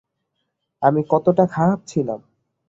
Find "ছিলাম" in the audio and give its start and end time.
1.87-2.19